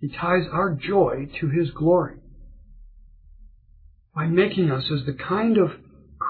He 0.00 0.08
ties 0.08 0.46
our 0.50 0.70
joy 0.70 1.28
to 1.40 1.48
His 1.48 1.70
glory 1.70 2.16
by 4.12 4.26
making 4.26 4.72
us 4.72 4.90
as 4.92 5.06
the 5.06 5.12
kind 5.12 5.56
of 5.56 5.70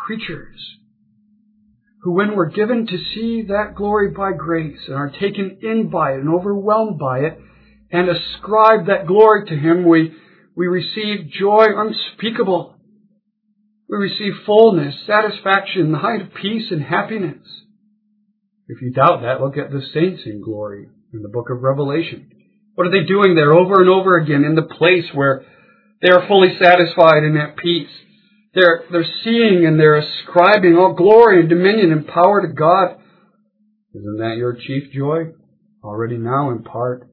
creatures 0.07 0.61
who, 2.03 2.13
when 2.13 2.35
we're 2.35 2.51
given 2.51 2.87
to 2.87 2.99
see 3.15 3.43
that 3.49 3.75
glory 3.77 4.11
by 4.11 4.33
grace 4.33 4.81
and 4.87 4.97
are 4.97 5.11
taken 5.11 5.59
in 5.63 5.91
by 5.91 6.13
it 6.13 6.21
and 6.21 6.29
overwhelmed 6.29 6.99
by 6.99 7.21
it 7.21 7.39
and 7.91 8.09
ascribe 8.09 8.87
that 8.87 9.07
glory 9.07 9.47
to 9.49 9.57
Him, 9.57 9.87
we, 9.87 10.13
we 10.57 10.67
receive 10.67 11.31
joy 11.39 11.67
unspeakable. 11.77 12.77
We 13.89 13.97
receive 13.99 14.33
fullness, 14.47 14.95
satisfaction, 15.07 15.93
the 15.93 15.99
height 15.99 16.23
of 16.23 16.35
peace 16.41 16.71
and 16.71 16.83
happiness. 16.83 17.47
If 18.69 18.81
you 18.81 18.93
doubt 18.93 19.23
that, 19.23 19.41
look 19.41 19.57
at 19.57 19.73
the 19.73 19.83
saints 19.93 20.23
in 20.25 20.41
glory 20.41 20.87
in 21.13 21.23
the 21.23 21.29
book 21.29 21.51
of 21.51 21.61
Revelation. 21.61 22.31
What 22.77 22.87
are 22.87 22.91
they 22.91 23.07
doing 23.07 23.35
there 23.35 23.53
over 23.53 23.81
and 23.81 23.91
over 23.91 24.17
again 24.17 24.45
in 24.45 24.55
the 24.55 24.63
place 24.63 25.07
where 25.13 25.45
they 26.01 26.09
are 26.09 26.27
fully 26.29 26.57
satisfied 26.63 27.25
and 27.25 27.37
at 27.37 27.57
peace? 27.57 27.91
They're, 28.53 28.83
they're 28.91 29.07
seeing 29.23 29.65
and 29.65 29.79
they're 29.79 29.99
ascribing 29.99 30.77
all 30.77 30.95
glory 30.95 31.41
and 31.41 31.49
dominion 31.49 31.93
and 31.93 32.07
power 32.07 32.41
to 32.41 32.53
God. 32.53 32.97
Isn't 33.95 34.19
that 34.19 34.37
your 34.37 34.55
chief 34.55 34.93
joy? 34.93 35.33
Already 35.83 36.17
now 36.17 36.51
in 36.51 36.63
part, 36.63 37.09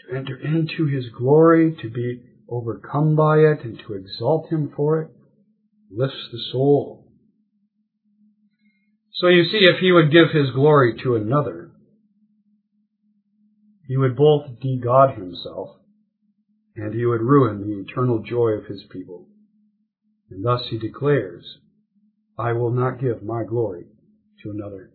to 0.00 0.16
enter 0.16 0.36
into 0.36 0.86
His 0.86 1.06
glory, 1.16 1.76
to 1.82 1.88
be 1.88 2.22
overcome 2.48 3.16
by 3.16 3.38
it, 3.38 3.64
and 3.64 3.78
to 3.80 3.94
exalt 3.94 4.48
Him 4.50 4.72
for 4.74 5.02
it, 5.02 5.10
lifts 5.90 6.28
the 6.32 6.38
soul. 6.52 7.04
So 9.14 9.28
you 9.28 9.44
see, 9.44 9.64
if 9.64 9.78
He 9.80 9.92
would 9.92 10.12
give 10.12 10.30
His 10.32 10.50
glory 10.50 10.98
to 11.02 11.16
another, 11.16 11.70
He 13.88 13.96
would 13.96 14.16
both 14.16 14.60
de-God 14.60 15.14
Himself, 15.14 15.70
and 16.76 16.94
He 16.94 17.04
would 17.04 17.20
ruin 17.20 17.60
the 17.60 17.80
eternal 17.80 18.22
joy 18.22 18.50
of 18.50 18.66
His 18.66 18.82
people. 18.90 19.28
And 20.30 20.44
thus 20.44 20.62
he 20.70 20.78
declares, 20.78 21.58
I 22.38 22.52
will 22.52 22.70
not 22.70 23.00
give 23.00 23.22
my 23.22 23.44
glory 23.44 23.86
to 24.42 24.50
another. 24.50 24.90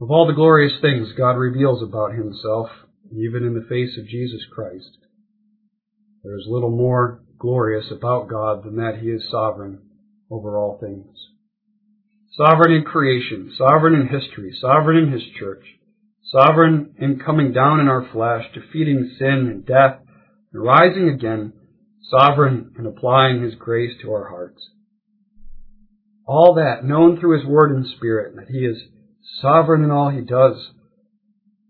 Of 0.00 0.10
all 0.10 0.26
the 0.26 0.32
glorious 0.32 0.72
things 0.80 1.12
God 1.16 1.36
reveals 1.36 1.82
about 1.82 2.14
himself, 2.14 2.68
even 3.12 3.44
in 3.44 3.54
the 3.54 3.66
face 3.68 3.98
of 3.98 4.06
Jesus 4.06 4.40
Christ, 4.52 4.96
there 6.22 6.36
is 6.36 6.46
little 6.48 6.70
more 6.70 7.22
glorious 7.38 7.86
about 7.90 8.28
God 8.28 8.64
than 8.64 8.76
that 8.76 8.98
he 9.00 9.08
is 9.08 9.30
sovereign 9.30 9.80
over 10.30 10.58
all 10.58 10.78
things. 10.78 11.16
Sovereign 12.36 12.72
in 12.72 12.84
creation, 12.84 13.52
sovereign 13.56 13.94
in 13.94 14.08
history, 14.08 14.56
sovereign 14.60 14.96
in 14.96 15.12
his 15.12 15.24
church, 15.38 15.64
sovereign 16.30 16.94
in 16.98 17.18
coming 17.18 17.52
down 17.52 17.80
in 17.80 17.88
our 17.88 18.08
flesh, 18.12 18.44
defeating 18.54 19.10
sin 19.18 19.48
and 19.50 19.66
death, 19.66 20.00
and 20.52 20.62
rising 20.62 21.08
again 21.08 21.52
sovereign 22.08 22.74
in 22.78 22.86
applying 22.86 23.42
His 23.42 23.54
grace 23.54 23.92
to 24.02 24.12
our 24.12 24.28
hearts. 24.28 24.60
All 26.26 26.54
that, 26.54 26.84
known 26.84 27.18
through 27.18 27.38
His 27.38 27.46
Word 27.46 27.72
and 27.72 27.86
Spirit, 27.96 28.36
that 28.36 28.48
He 28.48 28.58
is 28.58 28.76
sovereign 29.40 29.84
in 29.84 29.90
all 29.90 30.10
He 30.10 30.20
does, 30.20 30.56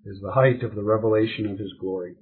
is 0.04 0.20
the 0.22 0.32
height 0.32 0.62
of 0.62 0.74
the 0.74 0.82
revelation 0.82 1.46
of 1.46 1.58
His 1.58 1.72
glory. 1.80 2.14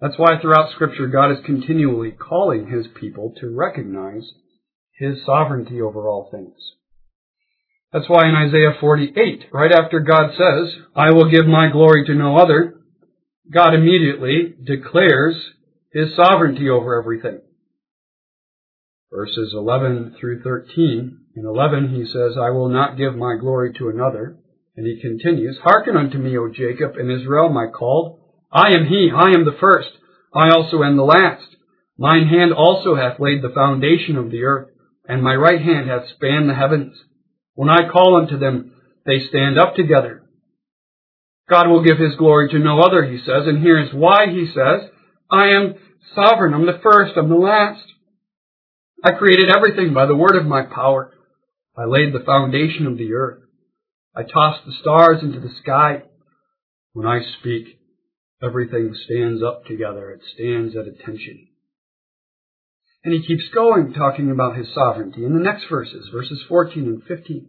That's 0.00 0.18
why 0.18 0.40
throughout 0.40 0.72
Scripture 0.72 1.08
God 1.08 1.32
is 1.32 1.44
continually 1.44 2.12
calling 2.12 2.68
His 2.68 2.86
people 3.00 3.34
to 3.40 3.54
recognize 3.54 4.30
His 4.98 5.24
sovereignty 5.26 5.80
over 5.80 6.06
all 6.06 6.28
things. 6.30 6.56
That's 7.92 8.08
why 8.08 8.28
in 8.28 8.34
Isaiah 8.34 8.76
48, 8.80 9.46
right 9.52 9.72
after 9.72 10.00
God 10.00 10.32
says, 10.32 10.74
I 10.94 11.10
will 11.10 11.30
give 11.30 11.46
my 11.46 11.70
glory 11.70 12.04
to 12.06 12.14
no 12.14 12.36
other, 12.36 12.74
God 13.50 13.74
immediately 13.74 14.54
declares 14.62 15.34
his 15.92 16.14
sovereignty 16.16 16.68
over 16.68 17.00
everything. 17.00 17.40
Verses 19.10 19.54
11 19.54 20.16
through 20.20 20.42
13. 20.42 21.18
In 21.34 21.46
11 21.46 21.94
he 21.94 22.04
says, 22.04 22.36
I 22.36 22.50
will 22.50 22.68
not 22.68 22.98
give 22.98 23.16
my 23.16 23.36
glory 23.40 23.72
to 23.74 23.88
another. 23.88 24.36
And 24.76 24.86
he 24.86 25.00
continues, 25.00 25.58
Hearken 25.62 25.96
unto 25.96 26.18
me, 26.18 26.36
O 26.38 26.48
Jacob, 26.48 26.96
and 26.96 27.10
Israel, 27.10 27.48
my 27.48 27.66
called. 27.66 28.20
I 28.52 28.68
am 28.68 28.86
he, 28.86 29.10
I 29.14 29.30
am 29.30 29.44
the 29.44 29.56
first, 29.60 29.90
I 30.34 30.50
also 30.50 30.82
am 30.82 30.96
the 30.96 31.02
last. 31.02 31.56
Mine 31.98 32.28
hand 32.28 32.52
also 32.52 32.94
hath 32.94 33.18
laid 33.18 33.42
the 33.42 33.52
foundation 33.54 34.16
of 34.16 34.30
the 34.30 34.44
earth, 34.44 34.68
and 35.06 35.22
my 35.22 35.34
right 35.34 35.60
hand 35.60 35.88
hath 35.88 36.08
spanned 36.14 36.48
the 36.48 36.54
heavens. 36.54 36.96
When 37.54 37.68
I 37.68 37.90
call 37.90 38.16
unto 38.16 38.38
them, 38.38 38.72
they 39.04 39.18
stand 39.28 39.58
up 39.58 39.74
together. 39.74 40.22
God 41.50 41.68
will 41.68 41.82
give 41.82 41.98
his 41.98 42.14
glory 42.14 42.48
to 42.50 42.58
no 42.58 42.80
other, 42.80 43.04
he 43.04 43.18
says, 43.18 43.46
and 43.46 43.60
here 43.60 43.80
is 43.80 43.92
why 43.92 44.26
he 44.30 44.46
says, 44.46 44.90
I 45.30 45.48
am 45.48 45.74
sovereign. 46.14 46.54
I'm 46.54 46.66
the 46.66 46.80
first. 46.82 47.14
I'm 47.16 47.28
the 47.28 47.36
last. 47.36 47.84
I 49.04 49.12
created 49.12 49.50
everything 49.50 49.94
by 49.94 50.06
the 50.06 50.16
word 50.16 50.36
of 50.36 50.46
my 50.46 50.62
power. 50.62 51.12
I 51.76 51.84
laid 51.84 52.12
the 52.12 52.24
foundation 52.24 52.86
of 52.86 52.98
the 52.98 53.12
earth. 53.12 53.42
I 54.14 54.22
tossed 54.22 54.66
the 54.66 54.72
stars 54.80 55.22
into 55.22 55.38
the 55.38 55.54
sky. 55.62 56.02
When 56.92 57.06
I 57.06 57.20
speak, 57.38 57.78
everything 58.42 58.94
stands 59.04 59.42
up 59.42 59.66
together. 59.66 60.10
It 60.10 60.20
stands 60.34 60.74
at 60.74 60.88
attention. 60.88 61.46
And 63.04 63.14
he 63.14 63.24
keeps 63.24 63.48
going, 63.54 63.92
talking 63.92 64.30
about 64.30 64.56
his 64.56 64.74
sovereignty 64.74 65.24
in 65.24 65.34
the 65.34 65.40
next 65.40 65.66
verses, 65.70 66.08
verses 66.12 66.42
14 66.48 66.84
and 66.84 67.02
15. 67.04 67.48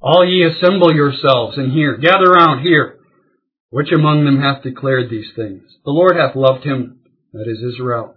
All 0.00 0.26
ye 0.26 0.44
assemble 0.44 0.94
yourselves 0.94 1.56
and 1.56 1.72
hear. 1.72 1.96
Gather 1.96 2.30
round 2.30 2.60
here. 2.60 2.99
Which 3.70 3.92
among 3.92 4.24
them 4.24 4.40
hath 4.40 4.62
declared 4.62 5.10
these 5.10 5.30
things? 5.36 5.62
The 5.84 5.92
Lord 5.92 6.16
hath 6.16 6.34
loved 6.34 6.64
him, 6.64 7.00
that 7.32 7.46
is 7.48 7.62
Israel. 7.74 8.16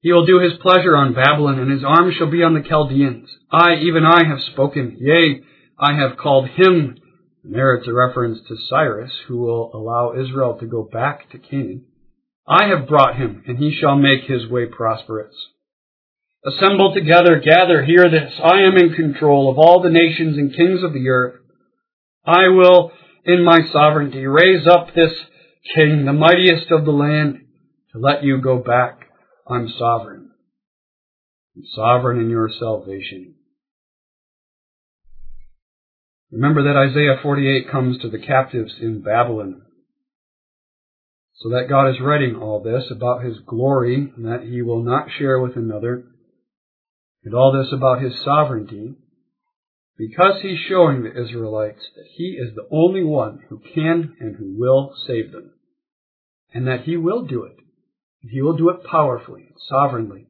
He 0.00 0.12
will 0.12 0.26
do 0.26 0.38
his 0.38 0.52
pleasure 0.60 0.94
on 0.94 1.14
Babylon, 1.14 1.58
and 1.58 1.72
his 1.72 1.82
arm 1.82 2.12
shall 2.16 2.30
be 2.30 2.42
on 2.42 2.54
the 2.54 2.68
Chaldeans. 2.68 3.28
I, 3.50 3.76
even 3.76 4.04
I, 4.04 4.24
have 4.28 4.40
spoken. 4.52 4.96
Yea, 5.00 5.42
I 5.78 5.94
have 5.94 6.18
called 6.18 6.48
him. 6.50 6.96
And 7.42 7.54
there 7.54 7.74
it's 7.74 7.88
a 7.88 7.92
reference 7.92 8.38
to 8.46 8.56
Cyrus, 8.68 9.10
who 9.26 9.38
will 9.38 9.70
allow 9.74 10.12
Israel 10.12 10.58
to 10.60 10.66
go 10.66 10.82
back 10.82 11.30
to 11.30 11.38
Canaan. 11.38 11.86
I 12.46 12.68
have 12.68 12.88
brought 12.88 13.16
him, 13.16 13.42
and 13.46 13.58
he 13.58 13.76
shall 13.78 13.96
make 13.96 14.24
his 14.24 14.48
way 14.48 14.66
prosperous. 14.66 15.34
Assemble 16.44 16.94
together, 16.94 17.40
gather, 17.40 17.84
hear 17.84 18.04
this. 18.10 18.32
I 18.42 18.62
am 18.62 18.76
in 18.76 18.94
control 18.94 19.50
of 19.50 19.58
all 19.58 19.82
the 19.82 19.90
nations 19.90 20.36
and 20.36 20.54
kings 20.54 20.82
of 20.84 20.92
the 20.92 21.08
earth. 21.08 21.40
I 22.24 22.48
will 22.48 22.92
in 23.28 23.44
my 23.44 23.60
sovereignty 23.72 24.26
raise 24.26 24.66
up 24.66 24.88
this 24.94 25.12
king, 25.74 26.06
the 26.06 26.12
mightiest 26.12 26.70
of 26.70 26.84
the 26.84 26.90
land, 26.90 27.44
to 27.92 27.98
let 27.98 28.24
you 28.24 28.40
go 28.40 28.58
back. 28.58 29.00
I'm 29.46 29.68
sovereign. 29.78 30.30
I'm 31.54 31.62
sovereign 31.74 32.20
in 32.20 32.30
your 32.30 32.48
salvation. 32.58 33.34
Remember 36.32 36.62
that 36.64 36.90
Isaiah 36.90 37.20
48 37.22 37.70
comes 37.70 37.98
to 37.98 38.08
the 38.08 38.18
captives 38.18 38.72
in 38.80 39.02
Babylon. 39.02 39.62
So 41.36 41.50
that 41.50 41.68
God 41.68 41.90
is 41.90 42.00
writing 42.00 42.36
all 42.36 42.62
this 42.62 42.90
about 42.90 43.24
his 43.24 43.38
glory 43.46 44.12
that 44.18 44.42
he 44.42 44.62
will 44.62 44.82
not 44.82 45.08
share 45.18 45.38
with 45.38 45.56
another, 45.56 46.04
and 47.24 47.34
all 47.34 47.52
this 47.52 47.72
about 47.72 48.02
his 48.02 48.12
sovereignty, 48.24 48.94
because 49.98 50.40
he's 50.40 50.58
showing 50.68 51.02
the 51.02 51.10
Israelites 51.10 51.82
that 51.96 52.06
he 52.14 52.38
is 52.40 52.54
the 52.54 52.68
only 52.70 53.02
one 53.02 53.40
who 53.48 53.60
can 53.74 54.16
and 54.20 54.36
who 54.36 54.54
will 54.56 54.94
save 55.06 55.32
them, 55.32 55.50
and 56.54 56.66
that 56.68 56.82
he 56.84 56.96
will 56.96 57.26
do 57.26 57.42
it. 57.44 57.56
And 58.22 58.30
he 58.30 58.40
will 58.40 58.56
do 58.56 58.70
it 58.70 58.84
powerfully 58.84 59.42
and 59.42 59.56
sovereignly, 59.68 60.28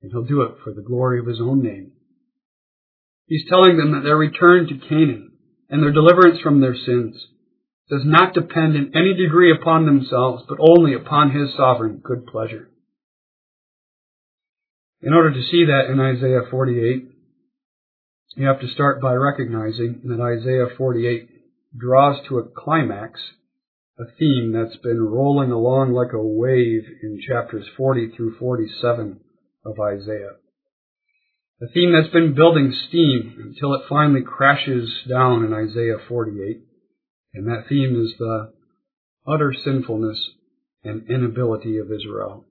and 0.00 0.12
he'll 0.12 0.24
do 0.24 0.42
it 0.42 0.54
for 0.62 0.72
the 0.72 0.82
glory 0.82 1.18
of 1.18 1.26
his 1.26 1.40
own 1.40 1.62
name. 1.62 1.92
He's 3.26 3.48
telling 3.48 3.76
them 3.76 3.92
that 3.92 4.04
their 4.04 4.16
return 4.16 4.68
to 4.68 4.88
Canaan 4.88 5.32
and 5.68 5.82
their 5.82 5.92
deliverance 5.92 6.40
from 6.40 6.60
their 6.60 6.74
sins 6.74 7.26
does 7.90 8.02
not 8.04 8.34
depend 8.34 8.76
in 8.76 8.92
any 8.94 9.14
degree 9.14 9.52
upon 9.52 9.86
themselves, 9.86 10.44
but 10.48 10.58
only 10.60 10.94
upon 10.94 11.30
His 11.30 11.54
sovereign 11.56 12.00
good 12.02 12.26
pleasure. 12.26 12.68
In 15.00 15.12
order 15.12 15.32
to 15.32 15.42
see 15.42 15.64
that 15.66 15.90
in 15.90 16.00
Isaiah 16.00 16.42
48, 16.50 17.07
you 18.38 18.46
have 18.46 18.60
to 18.60 18.68
start 18.68 19.00
by 19.00 19.14
recognizing 19.14 20.00
that 20.04 20.20
Isaiah 20.20 20.76
48 20.76 21.28
draws 21.76 22.24
to 22.28 22.38
a 22.38 22.48
climax 22.48 23.20
a 23.98 24.04
theme 24.16 24.52
that's 24.52 24.76
been 24.76 25.02
rolling 25.02 25.50
along 25.50 25.92
like 25.92 26.12
a 26.12 26.22
wave 26.22 26.84
in 27.02 27.20
chapters 27.26 27.66
40 27.76 28.12
through 28.16 28.38
47 28.38 29.18
of 29.64 29.74
Isaiah. 29.80 30.36
A 31.60 31.66
theme 31.74 31.92
that's 31.92 32.12
been 32.12 32.36
building 32.36 32.72
steam 32.88 33.34
until 33.44 33.74
it 33.74 33.88
finally 33.88 34.22
crashes 34.22 34.88
down 35.08 35.44
in 35.44 35.52
Isaiah 35.52 35.98
48. 36.06 36.60
And 37.34 37.48
that 37.48 37.64
theme 37.68 38.00
is 38.00 38.16
the 38.18 38.52
utter 39.26 39.52
sinfulness 39.64 40.18
and 40.84 41.10
inability 41.10 41.78
of 41.78 41.90
Israel. 41.90 42.44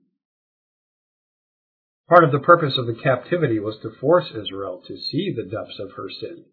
Part 2.08 2.24
of 2.24 2.32
the 2.32 2.38
purpose 2.38 2.74
of 2.78 2.86
the 2.86 3.00
captivity 3.02 3.58
was 3.58 3.76
to 3.82 3.90
force 4.00 4.26
Israel 4.30 4.82
to 4.86 4.96
see 4.96 5.34
the 5.36 5.42
depths 5.42 5.78
of 5.78 5.92
her 5.96 6.08
sin. 6.20 6.44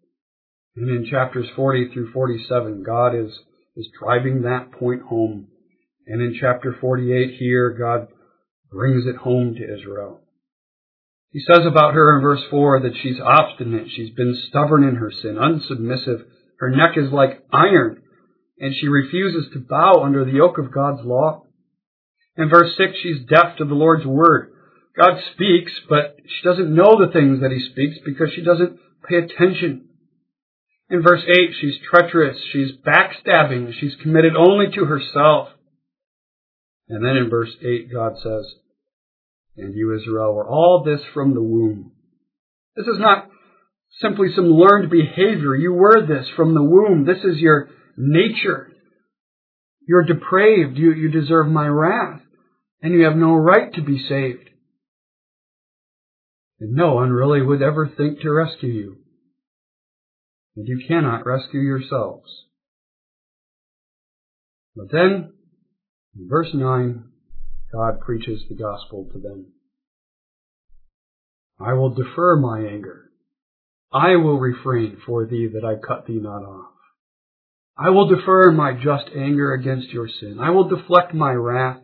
And 0.76 0.90
in 0.90 1.10
chapters 1.10 1.46
40 1.56 1.88
through 1.92 2.12
47, 2.12 2.82
God 2.82 3.14
is, 3.14 3.32
is 3.74 3.88
driving 3.98 4.42
that 4.42 4.70
point 4.72 5.02
home. 5.02 5.48
And 6.06 6.20
in 6.20 6.36
chapter 6.38 6.76
48 6.78 7.36
here, 7.38 7.70
God 7.70 8.08
brings 8.70 9.06
it 9.06 9.16
home 9.16 9.54
to 9.54 9.74
Israel. 9.74 10.20
He 11.30 11.40
says 11.40 11.66
about 11.66 11.94
her 11.94 12.16
in 12.16 12.22
verse 12.22 12.42
4 12.50 12.80
that 12.80 12.96
she's 13.02 13.20
obstinate, 13.20 13.88
she's 13.90 14.14
been 14.14 14.38
stubborn 14.48 14.84
in 14.84 14.96
her 14.96 15.10
sin, 15.10 15.36
unsubmissive. 15.36 16.24
Her 16.58 16.70
neck 16.70 16.96
is 16.96 17.10
like 17.10 17.44
iron, 17.52 18.02
and 18.58 18.74
she 18.74 18.88
refuses 18.88 19.50
to 19.52 19.60
bow 19.60 20.02
under 20.02 20.24
the 20.24 20.32
yoke 20.32 20.58
of 20.58 20.72
God's 20.72 21.04
law. 21.04 21.44
In 22.36 22.50
verse 22.50 22.74
6, 22.76 22.92
she's 23.02 23.26
deaf 23.28 23.56
to 23.56 23.64
the 23.64 23.74
Lord's 23.74 24.06
word. 24.06 24.52
God 24.98 25.20
speaks, 25.34 25.72
but 25.88 26.16
she 26.24 26.48
doesn't 26.48 26.74
know 26.74 26.96
the 26.98 27.12
things 27.12 27.40
that 27.40 27.50
he 27.50 27.60
speaks 27.70 27.96
because 28.04 28.28
she 28.34 28.42
doesn't 28.42 28.78
pay 29.08 29.16
attention. 29.16 29.88
In 30.88 31.02
verse 31.02 31.22
8, 31.28 31.34
she's 31.60 31.74
treacherous, 31.90 32.38
she's 32.52 32.70
backstabbing, 32.86 33.72
she's 33.78 33.96
committed 34.02 34.34
only 34.36 34.66
to 34.74 34.84
herself. 34.84 35.48
And 36.88 37.04
then 37.04 37.16
in 37.16 37.28
verse 37.28 37.50
8, 37.60 37.92
God 37.92 38.12
says, 38.22 38.44
and 39.56 39.74
you, 39.74 39.96
Israel, 39.96 40.34
were 40.34 40.48
all 40.48 40.84
this 40.84 41.00
from 41.12 41.34
the 41.34 41.42
womb. 41.42 41.92
This 42.76 42.86
is 42.86 42.98
not 42.98 43.28
simply 44.00 44.28
some 44.34 44.50
learned 44.50 44.90
behavior. 44.90 45.56
You 45.56 45.72
were 45.72 46.06
this 46.06 46.26
from 46.36 46.54
the 46.54 46.62
womb. 46.62 47.06
This 47.06 47.24
is 47.24 47.38
your 47.38 47.70
nature. 47.96 48.70
You're 49.88 50.04
depraved. 50.04 50.76
You, 50.76 50.92
you 50.92 51.10
deserve 51.10 51.46
my 51.46 51.66
wrath. 51.66 52.20
And 52.82 52.92
you 52.92 53.04
have 53.04 53.16
no 53.16 53.34
right 53.34 53.72
to 53.74 53.82
be 53.82 53.98
saved. 54.06 54.50
And 56.60 56.72
no 56.72 56.94
one 56.94 57.10
really 57.10 57.42
would 57.42 57.62
ever 57.62 57.86
think 57.86 58.20
to 58.20 58.30
rescue 58.30 58.70
you. 58.70 58.96
And 60.56 60.66
you 60.66 60.84
cannot 60.88 61.26
rescue 61.26 61.60
yourselves. 61.60 62.30
But 64.74 64.90
then, 64.90 65.32
in 66.16 66.28
verse 66.28 66.48
9, 66.52 67.04
God 67.72 68.00
preaches 68.00 68.42
the 68.48 68.54
gospel 68.54 69.08
to 69.12 69.18
them. 69.18 69.52
I 71.60 71.74
will 71.74 71.94
defer 71.94 72.36
my 72.36 72.60
anger. 72.60 73.10
I 73.92 74.16
will 74.16 74.38
refrain 74.38 74.98
for 75.06 75.26
thee 75.26 75.48
that 75.54 75.64
I 75.64 75.74
cut 75.86 76.06
thee 76.06 76.20
not 76.20 76.42
off. 76.42 76.72
I 77.78 77.90
will 77.90 78.08
defer 78.08 78.50
my 78.52 78.72
just 78.72 79.14
anger 79.14 79.52
against 79.52 79.88
your 79.88 80.08
sin. 80.08 80.38
I 80.40 80.50
will 80.50 80.68
deflect 80.68 81.14
my 81.14 81.32
wrath. 81.32 81.80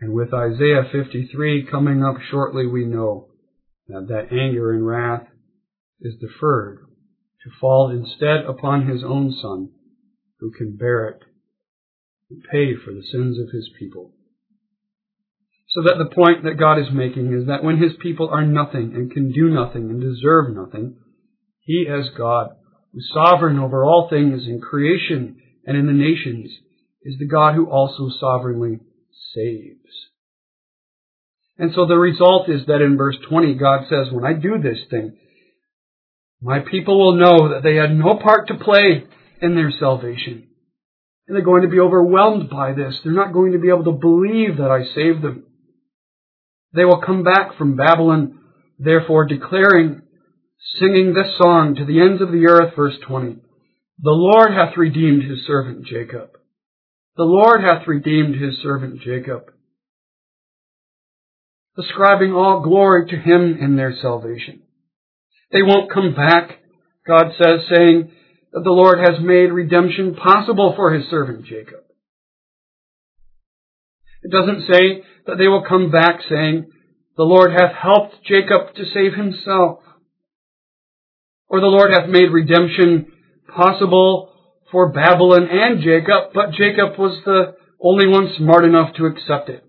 And 0.00 0.12
with 0.12 0.34
Isaiah 0.34 0.82
53 0.90 1.68
coming 1.70 2.04
up 2.04 2.16
shortly, 2.30 2.66
we 2.66 2.84
know 2.84 3.28
that 3.88 4.28
anger 4.32 4.72
and 4.72 4.86
wrath 4.86 5.26
is 6.00 6.14
deferred 6.20 6.78
to 7.44 7.50
fall 7.60 7.90
instead 7.90 8.44
upon 8.46 8.86
his 8.88 9.02
own 9.04 9.32
son, 9.40 9.70
who 10.40 10.50
can 10.50 10.76
bear 10.76 11.08
it 11.08 11.22
and 12.30 12.42
pay 12.50 12.74
for 12.74 12.92
the 12.92 13.04
sins 13.12 13.38
of 13.38 13.50
his 13.52 13.70
people. 13.78 14.12
So 15.68 15.82
that 15.82 15.98
the 15.98 16.14
point 16.14 16.44
that 16.44 16.58
God 16.58 16.78
is 16.78 16.90
making 16.92 17.32
is 17.32 17.46
that 17.46 17.62
when 17.62 17.76
his 17.76 17.92
people 18.00 18.28
are 18.30 18.44
nothing 18.44 18.92
and 18.94 19.10
can 19.10 19.30
do 19.32 19.48
nothing 19.48 19.90
and 19.90 20.00
deserve 20.00 20.54
nothing, 20.54 20.96
he 21.60 21.86
as 21.88 22.08
God, 22.16 22.48
who 22.92 22.98
is 22.98 23.10
sovereign 23.12 23.58
over 23.58 23.84
all 23.84 24.08
things 24.08 24.46
in 24.46 24.60
creation 24.60 25.36
and 25.64 25.76
in 25.76 25.86
the 25.86 25.92
nations, 25.92 26.50
is 27.02 27.18
the 27.18 27.26
God 27.26 27.54
who 27.54 27.66
also 27.66 28.08
sovereignly 28.18 28.78
saves. 29.34 30.08
And 31.58 31.72
so 31.74 31.86
the 31.86 31.96
result 31.96 32.48
is 32.50 32.66
that 32.66 32.82
in 32.82 32.96
verse 32.96 33.16
20, 33.28 33.54
God 33.54 33.86
says, 33.88 34.12
when 34.12 34.24
I 34.24 34.34
do 34.34 34.58
this 34.62 34.78
thing, 34.90 35.16
my 36.40 36.58
people 36.60 36.98
will 36.98 37.16
know 37.16 37.54
that 37.54 37.62
they 37.62 37.76
had 37.76 37.96
no 37.96 38.16
part 38.22 38.48
to 38.48 38.54
play 38.54 39.04
in 39.40 39.54
their 39.54 39.70
salvation. 39.70 40.48
And 41.26 41.34
they're 41.34 41.44
going 41.44 41.62
to 41.62 41.68
be 41.68 41.80
overwhelmed 41.80 42.50
by 42.50 42.72
this. 42.72 42.94
They're 43.02 43.12
not 43.12 43.32
going 43.32 43.52
to 43.52 43.58
be 43.58 43.68
able 43.68 43.84
to 43.84 43.92
believe 43.92 44.58
that 44.58 44.70
I 44.70 44.84
saved 44.94 45.22
them. 45.22 45.44
They 46.74 46.84
will 46.84 47.00
come 47.00 47.24
back 47.24 47.56
from 47.56 47.76
Babylon, 47.76 48.38
therefore 48.78 49.26
declaring, 49.26 50.02
singing 50.78 51.14
this 51.14 51.36
song 51.38 51.74
to 51.76 51.84
the 51.86 52.00
ends 52.00 52.20
of 52.20 52.32
the 52.32 52.46
earth, 52.46 52.74
verse 52.76 52.96
20. 53.06 53.36
The 53.98 54.10
Lord 54.10 54.52
hath 54.52 54.76
redeemed 54.76 55.22
his 55.22 55.46
servant 55.46 55.86
Jacob. 55.86 56.32
The 57.16 57.24
Lord 57.24 57.62
hath 57.62 57.88
redeemed 57.88 58.36
his 58.36 58.62
servant 58.62 59.00
Jacob. 59.00 59.52
Ascribing 61.78 62.32
all 62.32 62.60
glory 62.62 63.06
to 63.08 63.16
him 63.16 63.58
in 63.60 63.76
their 63.76 63.94
salvation. 64.00 64.62
They 65.52 65.62
won't 65.62 65.92
come 65.92 66.14
back, 66.14 66.58
God 67.06 67.32
says, 67.36 67.60
saying 67.68 68.10
that 68.52 68.64
the 68.64 68.70
Lord 68.70 68.98
has 68.98 69.20
made 69.20 69.52
redemption 69.52 70.14
possible 70.14 70.72
for 70.74 70.92
his 70.92 71.08
servant 71.10 71.44
Jacob. 71.44 71.80
It 74.22 74.32
doesn't 74.32 74.66
say 74.66 75.02
that 75.26 75.36
they 75.38 75.48
will 75.48 75.64
come 75.68 75.90
back 75.90 76.20
saying, 76.28 76.70
The 77.16 77.24
Lord 77.24 77.52
hath 77.52 77.74
helped 77.80 78.24
Jacob 78.24 78.74
to 78.74 78.84
save 78.94 79.14
himself. 79.14 79.80
Or 81.48 81.60
the 81.60 81.66
Lord 81.66 81.92
hath 81.92 82.08
made 82.08 82.32
redemption 82.32 83.12
possible 83.54 84.32
for 84.72 84.92
Babylon 84.92 85.48
and 85.50 85.80
Jacob, 85.82 86.32
but 86.34 86.52
Jacob 86.52 86.98
was 86.98 87.20
the 87.24 87.54
only 87.80 88.08
one 88.08 88.32
smart 88.36 88.64
enough 88.64 88.94
to 88.96 89.06
accept 89.06 89.48
it. 89.48 89.65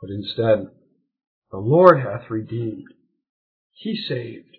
But 0.00 0.10
instead, 0.10 0.68
the 1.50 1.58
Lord 1.58 2.00
hath 2.00 2.30
redeemed. 2.30 2.88
He 3.72 3.96
saved. 4.08 4.56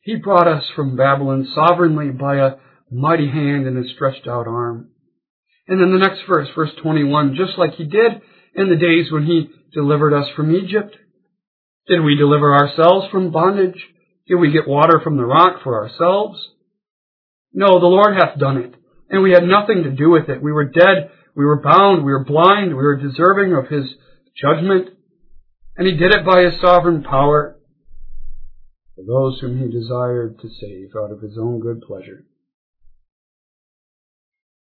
He 0.00 0.16
brought 0.16 0.46
us 0.46 0.64
from 0.74 0.96
Babylon 0.96 1.48
sovereignly 1.54 2.10
by 2.10 2.36
a 2.36 2.56
mighty 2.90 3.28
hand 3.28 3.66
and 3.66 3.76
a 3.76 3.88
stretched 3.88 4.28
out 4.28 4.46
arm. 4.46 4.90
And 5.66 5.80
then 5.80 5.90
the 5.90 5.98
next 5.98 6.20
verse, 6.28 6.48
verse 6.54 6.70
21, 6.80 7.34
just 7.36 7.58
like 7.58 7.74
he 7.74 7.84
did 7.84 8.20
in 8.54 8.68
the 8.68 8.76
days 8.76 9.10
when 9.10 9.26
he 9.26 9.50
delivered 9.72 10.14
us 10.14 10.28
from 10.36 10.54
Egypt. 10.54 10.96
Did 11.88 12.02
we 12.02 12.16
deliver 12.16 12.54
ourselves 12.54 13.08
from 13.10 13.32
bondage? 13.32 13.80
Did 14.28 14.36
we 14.36 14.52
get 14.52 14.68
water 14.68 15.00
from 15.02 15.16
the 15.16 15.24
rock 15.24 15.62
for 15.62 15.82
ourselves? 15.82 16.38
No, 17.52 17.80
the 17.80 17.86
Lord 17.86 18.16
hath 18.16 18.38
done 18.38 18.58
it, 18.58 18.74
and 19.08 19.22
we 19.22 19.32
had 19.32 19.44
nothing 19.44 19.84
to 19.84 19.90
do 19.90 20.10
with 20.10 20.28
it. 20.28 20.42
We 20.42 20.52
were 20.52 20.66
dead, 20.66 21.10
we 21.34 21.44
were 21.44 21.62
bound, 21.62 22.04
we 22.04 22.12
were 22.12 22.24
blind, 22.24 22.68
we 22.68 22.82
were 22.82 22.96
deserving 22.96 23.54
of 23.54 23.68
his 23.68 23.86
judgment, 24.40 24.90
and 25.76 25.86
he 25.86 25.94
did 25.94 26.12
it 26.12 26.24
by 26.24 26.42
his 26.42 26.60
sovereign 26.60 27.02
power 27.02 27.56
for 28.94 29.04
those 29.06 29.40
whom 29.40 29.58
he 29.58 29.70
desired 29.70 30.38
to 30.40 30.48
save 30.48 30.90
out 30.96 31.12
of 31.12 31.20
his 31.20 31.36
own 31.38 31.60
good 31.60 31.82
pleasure. 31.82 32.24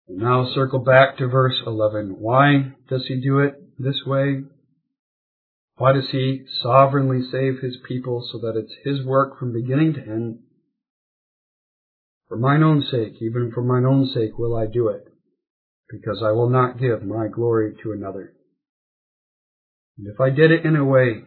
Now 0.07 0.51
circle 0.53 0.79
back 0.79 1.17
to 1.17 1.27
verse 1.27 1.61
11. 1.65 2.17
Why 2.19 2.73
does 2.89 3.05
he 3.07 3.15
do 3.15 3.39
it 3.39 3.55
this 3.79 4.01
way? 4.05 4.43
Why 5.77 5.93
does 5.93 6.09
he 6.11 6.43
sovereignly 6.61 7.21
save 7.31 7.59
his 7.59 7.77
people 7.87 8.27
so 8.31 8.39
that 8.39 8.57
it's 8.57 8.73
his 8.83 9.05
work 9.05 9.37
from 9.39 9.51
beginning 9.51 9.93
to 9.95 10.01
end? 10.01 10.39
For 12.29 12.37
mine 12.37 12.63
own 12.63 12.83
sake, 12.89 13.21
even 13.21 13.51
for 13.53 13.61
mine 13.61 13.85
own 13.85 14.07
sake 14.13 14.37
will 14.37 14.55
I 14.55 14.67
do 14.67 14.87
it, 14.87 15.07
because 15.89 16.21
I 16.23 16.31
will 16.31 16.49
not 16.49 16.79
give 16.79 17.03
my 17.03 17.27
glory 17.27 17.75
to 17.83 17.91
another. 17.91 18.34
And 19.97 20.07
if 20.07 20.19
I 20.19 20.29
did 20.29 20.51
it 20.51 20.65
in 20.65 20.75
a 20.75 20.85
way 20.85 21.23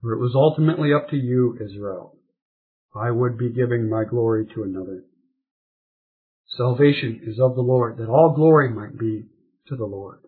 where 0.00 0.14
it 0.14 0.20
was 0.20 0.34
ultimately 0.34 0.92
up 0.92 1.10
to 1.10 1.16
you, 1.16 1.58
Israel, 1.60 2.16
I 2.94 3.10
would 3.10 3.36
be 3.38 3.50
giving 3.50 3.88
my 3.88 4.04
glory 4.04 4.46
to 4.54 4.62
another. 4.62 5.04
Salvation 6.56 7.20
is 7.26 7.40
of 7.40 7.54
the 7.54 7.62
Lord, 7.62 7.98
that 7.98 8.08
all 8.08 8.34
glory 8.34 8.70
might 8.70 8.98
be 8.98 9.26
to 9.68 9.76
the 9.76 9.84
Lord. 9.84 10.20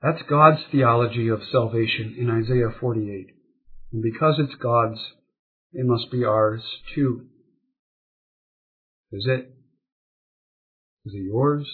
That's 0.00 0.22
God's 0.28 0.60
theology 0.70 1.28
of 1.28 1.40
salvation 1.50 2.16
in 2.18 2.30
Isaiah 2.30 2.74
48. 2.80 3.28
And 3.92 4.02
because 4.02 4.36
it's 4.38 4.54
God's, 4.60 4.98
it 5.72 5.84
must 5.86 6.10
be 6.10 6.24
ours 6.24 6.62
too. 6.94 7.26
Is 9.12 9.26
it? 9.28 9.54
Is 11.04 11.14
it 11.14 11.22
yours? 11.24 11.68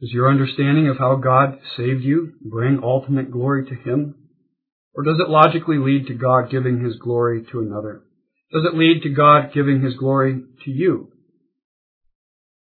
Does 0.00 0.12
your 0.12 0.30
understanding 0.30 0.88
of 0.88 0.98
how 0.98 1.16
God 1.16 1.58
saved 1.76 2.02
you 2.02 2.32
bring 2.40 2.80
ultimate 2.82 3.30
glory 3.30 3.66
to 3.66 3.74
Him? 3.74 4.14
Or 4.94 5.04
does 5.04 5.20
it 5.20 5.28
logically 5.30 5.76
lead 5.76 6.06
to 6.06 6.14
God 6.14 6.50
giving 6.50 6.82
His 6.82 6.96
glory 6.96 7.44
to 7.52 7.60
another? 7.60 8.02
Does 8.50 8.64
it 8.64 8.76
lead 8.76 9.02
to 9.02 9.10
God 9.10 9.52
giving 9.52 9.82
His 9.82 9.94
glory 9.94 10.42
to 10.64 10.70
you? 10.70 11.12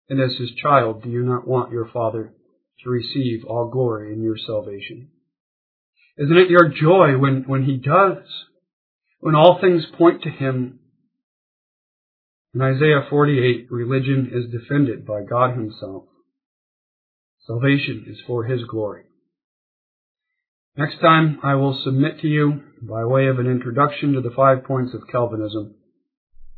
And 0.09 0.21
as 0.21 0.35
His 0.37 0.51
child, 0.61 1.01
do 1.03 1.09
you 1.09 1.23
not 1.23 1.47
want 1.47 1.71
your 1.71 1.89
Father 1.93 2.33
to 2.83 2.89
receive 2.89 3.45
all 3.45 3.69
glory 3.69 4.11
in 4.11 4.21
your 4.21 4.37
salvation? 4.37 5.09
Isn't 6.17 6.37
it 6.37 6.49
your 6.49 6.67
joy 6.67 7.17
when, 7.17 7.45
when 7.47 7.63
He 7.63 7.77
does? 7.77 8.17
When 9.21 9.35
all 9.35 9.59
things 9.61 9.85
point 9.97 10.23
to 10.23 10.29
Him? 10.29 10.79
In 12.53 12.61
Isaiah 12.61 13.07
48, 13.09 13.67
religion 13.71 14.29
is 14.33 14.51
defended 14.51 15.05
by 15.05 15.21
God 15.23 15.55
Himself. 15.55 16.03
Salvation 17.49 18.05
is 18.07 18.19
for 18.27 18.43
His 18.43 18.61
glory. 18.69 19.05
Next 20.77 21.01
time, 21.01 21.39
I 21.41 21.55
will 21.55 21.81
submit 21.83 22.19
to 22.19 22.27
you, 22.27 22.61
by 22.83 23.03
way 23.05 23.25
of 23.25 23.39
an 23.39 23.47
introduction 23.47 24.13
to 24.13 24.21
the 24.21 24.29
five 24.35 24.63
points 24.65 24.93
of 24.93 25.07
Calvinism, 25.11 25.73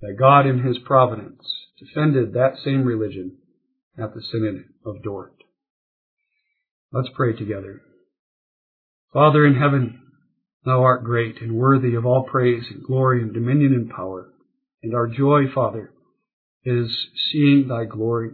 that 0.02 0.18
God 0.20 0.46
in 0.46 0.64
His 0.64 0.78
providence 0.80 1.42
defended 1.80 2.34
that 2.34 2.58
same 2.66 2.84
religion 2.84 3.38
at 3.98 4.14
the 4.14 4.22
Synod 4.34 4.66
of 4.86 5.02
Dort. 5.02 5.34
Let's 6.92 7.10
pray 7.16 7.38
together. 7.38 7.82
Father 9.14 9.46
in 9.46 9.56
heaven, 9.56 9.98
Thou 10.66 10.84
art 10.84 11.06
great 11.06 11.42
and 11.42 11.56
worthy 11.56 11.96
of 11.96 12.06
all 12.06 12.24
praise 12.24 12.66
and 12.70 12.84
glory 12.84 13.22
and 13.22 13.34
dominion 13.34 13.74
and 13.74 13.90
power. 13.90 14.30
And 14.84 14.94
our 14.94 15.08
joy, 15.08 15.44
Father, 15.56 15.94
is 16.66 17.08
seeing 17.32 17.70
Thy 17.70 17.86
glory, 17.86 18.32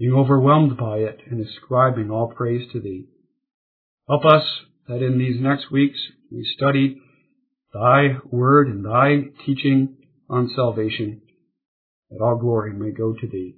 being 0.00 0.14
overwhelmed 0.14 0.78
by 0.78 0.96
it 0.96 1.20
and 1.30 1.46
ascribing 1.46 2.10
all 2.10 2.32
praise 2.34 2.66
to 2.72 2.80
Thee. 2.80 3.04
Help 4.08 4.24
us 4.24 4.42
that 4.88 5.02
in 5.02 5.18
these 5.18 5.40
next 5.40 5.70
weeks 5.70 5.98
we 6.32 6.42
study 6.56 6.96
Thy 7.74 8.16
word 8.24 8.68
and 8.68 8.84
Thy 8.84 9.26
teaching 9.44 9.98
on 10.28 10.50
salvation, 10.56 11.20
that 12.08 12.24
all 12.24 12.38
glory 12.38 12.72
may 12.72 12.90
go 12.90 13.12
to 13.12 13.26
Thee. 13.28 13.56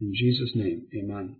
In 0.00 0.12
Jesus' 0.14 0.52
name, 0.54 0.86
amen. 0.96 1.36